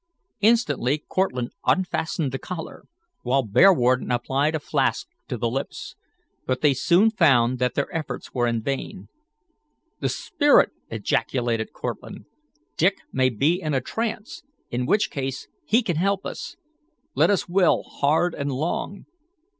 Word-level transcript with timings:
Instantly 0.39 0.97
Cortlandt 1.07 1.53
unfastened 1.63 2.31
the 2.31 2.39
collar, 2.39 2.85
while 3.21 3.43
Bearwarden 3.43 4.09
applied 4.09 4.55
a 4.55 4.59
flask 4.59 5.05
to 5.27 5.37
the 5.37 5.47
lips. 5.47 5.93
But 6.47 6.61
they 6.61 6.73
soon 6.73 7.11
found 7.11 7.59
that 7.59 7.75
their 7.75 7.95
efforts 7.95 8.33
were 8.33 8.51
vain. 8.51 9.09
"The 9.99 10.09
spirit!" 10.09 10.71
ejaculated 10.89 11.71
Cortlandt. 11.71 12.25
"Dick 12.77 12.97
may 13.13 13.29
be 13.29 13.61
in 13.61 13.75
a 13.75 13.79
trance, 13.79 14.41
in 14.71 14.87
which 14.87 15.11
case 15.11 15.47
he 15.65 15.83
can 15.83 15.97
help 15.97 16.25
us. 16.25 16.55
Let 17.13 17.29
us 17.29 17.47
will 17.47 17.83
hard 17.83 18.33
and 18.33 18.51
long." 18.51 19.05